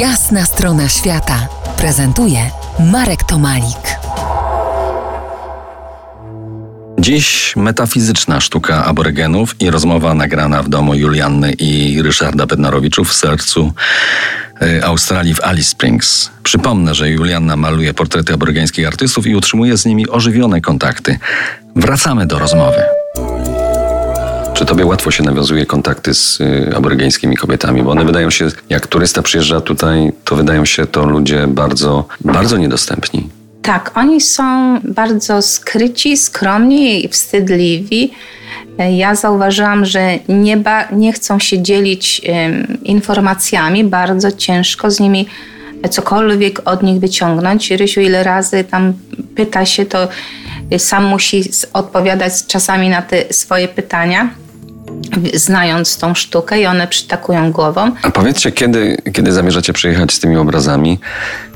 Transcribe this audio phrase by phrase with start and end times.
[0.00, 2.50] Jasna strona świata prezentuje
[2.92, 3.98] Marek Tomalik.
[6.98, 13.72] Dziś metafizyczna sztuka aborygenów i rozmowa nagrana w domu Julianny i Ryszarda Bednarowiczów w sercu
[14.62, 16.30] y, Australii w Alice Springs.
[16.42, 21.18] Przypomnę, że Julianna maluje portrety aborygeńskich artystów i utrzymuje z nimi ożywione kontakty.
[21.76, 22.95] Wracamy do rozmowy.
[24.56, 27.82] Czy tobie łatwo się nawiązuje kontakty z y, aborygeńskimi kobietami?
[27.82, 32.56] Bo one wydają się, jak turysta przyjeżdża tutaj, to wydają się to ludzie bardzo, bardzo
[32.56, 33.28] niedostępni.
[33.62, 38.12] Tak, oni są bardzo skryci, skromni i wstydliwi.
[38.90, 42.22] Ja zauważyłam, że nie, ba, nie chcą się dzielić
[42.82, 45.26] informacjami, bardzo ciężko z nimi
[45.90, 47.70] cokolwiek od nich wyciągnąć.
[47.70, 48.92] Rysiu ile razy tam
[49.34, 50.08] pyta się, to
[50.78, 54.30] sam musi odpowiadać czasami na te swoje pytania
[55.34, 57.92] znając tą sztukę i one przytakują głową.
[58.02, 60.98] A powiedzcie, kiedy, kiedy zamierzacie przyjechać z tymi obrazami?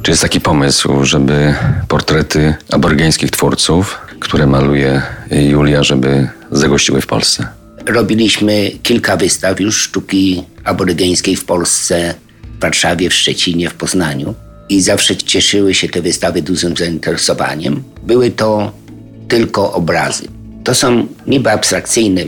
[0.03, 1.55] Czy jest taki pomysł, żeby
[1.89, 7.49] portrety aborygeńskich twórców, które maluje Julia, żeby zagościły w Polsce?
[7.87, 12.15] Robiliśmy kilka wystaw już sztuki aborygeńskiej w Polsce,
[12.59, 14.35] w Warszawie, w Szczecinie, w Poznaniu.
[14.69, 17.83] I zawsze cieszyły się te wystawy dużym zainteresowaniem.
[18.03, 18.73] Były to
[19.29, 20.29] tylko obrazy.
[20.65, 22.25] To są niby abstrakcyjne,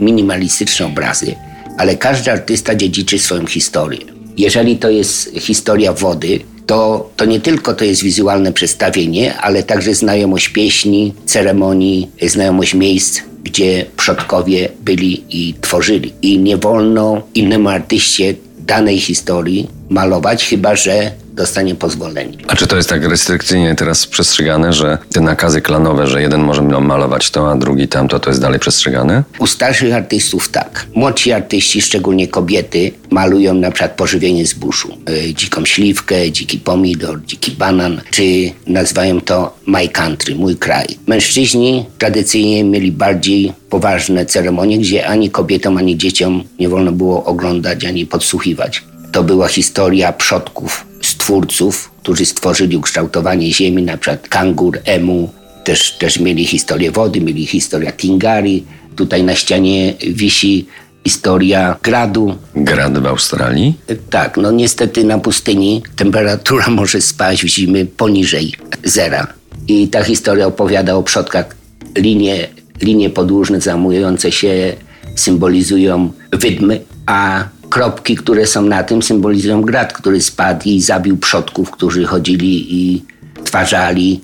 [0.00, 1.34] minimalistyczne obrazy,
[1.78, 4.00] ale każdy artysta dziedziczy swoją historię.
[4.36, 9.94] Jeżeli to jest historia wody, to, to nie tylko to jest wizualne przedstawienie, ale także
[9.94, 16.12] znajomość pieśni, ceremonii, znajomość miejsc, gdzie przodkowie byli i tworzyli.
[16.22, 22.38] I nie wolno innemu artyście danej historii malować, chyba że dostanie pozwolenie.
[22.48, 26.62] A czy to jest tak restrykcyjnie teraz przestrzegane, że te nakazy klanowe, że jeden może
[26.62, 29.22] malować to, a drugi tamto, to jest dalej przestrzegane?
[29.38, 30.86] U starszych artystów tak.
[30.94, 34.96] Młodsi artyści, szczególnie kobiety, malują na przykład pożywienie zbóżu.
[35.08, 38.22] Yy, dziką śliwkę, dziki pomidor, dziki banan, czy
[38.66, 40.86] nazywają to my country, mój kraj.
[41.06, 47.84] Mężczyźni tradycyjnie mieli bardziej poważne ceremonie, gdzie ani kobietom, ani dzieciom nie wolno było oglądać,
[47.84, 48.82] ani podsłuchiwać.
[49.12, 50.93] To była historia przodków
[51.24, 55.32] stwórców, którzy stworzyli ukształtowanie ziemi, na przykład kangur, emu,
[55.64, 58.64] też, też mieli historię wody, mieli historię Tingari.
[58.96, 60.66] Tutaj na ścianie wisi
[61.04, 62.36] historia gradu.
[62.54, 63.74] Grad w Australii?
[64.10, 68.52] Tak, no niestety na pustyni temperatura może spaść w zimy poniżej
[68.84, 69.26] zera.
[69.68, 71.56] I ta historia opowiada o przodkach.
[71.96, 72.48] Linie,
[72.82, 74.76] linie podłużne zamujące się
[75.16, 81.70] symbolizują wydmy, a kropki, które są na tym, symbolizują grad, który spadł i zabił przodków,
[81.70, 83.02] którzy chodzili i
[83.44, 84.20] stwarzali.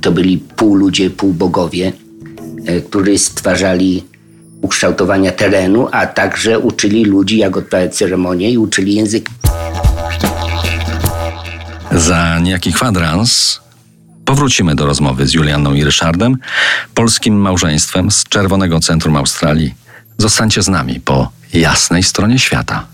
[0.00, 1.92] To byli pół ludzie, pół bogowie,
[2.66, 4.04] e, którzy stwarzali
[4.62, 9.32] ukształtowania terenu, a także uczyli ludzi, jak odprawiać ceremonię i uczyli języka.
[11.92, 13.60] Za niejaki kwadrans
[14.24, 16.36] powrócimy do rozmowy z Julianą i Ryszardem,
[16.94, 19.74] polskim małżeństwem z Czerwonego Centrum Australii.
[20.18, 22.93] Zostańcie z nami po jasnej stronie świata.